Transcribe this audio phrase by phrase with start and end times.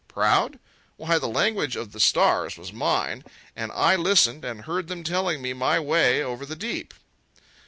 [0.07, 0.57] Proud?
[0.97, 3.23] Why, the language of the stars was mine,
[3.55, 6.95] and I listened and heard them telling me my way over the deep.